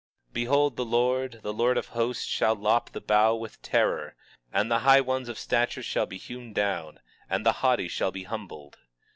20:33 0.29 0.33
Behold, 0.33 0.75
the 0.77 0.85
Lord, 0.85 1.39
the 1.43 1.53
Lord 1.53 1.77
of 1.77 1.87
Hosts 1.89 2.25
shall 2.25 2.57
lop 2.57 2.89
the 2.89 2.99
bough 2.99 3.35
with 3.35 3.61
terror; 3.61 4.15
and 4.51 4.71
the 4.71 4.79
high 4.79 4.99
ones 4.99 5.29
of 5.29 5.37
stature 5.37 5.83
shall 5.83 6.07
be 6.07 6.17
hewn 6.17 6.53
down; 6.53 6.99
and 7.29 7.45
the 7.45 7.51
haughty 7.61 7.87
shall 7.87 8.11
be 8.11 8.23
humbled. 8.23 8.79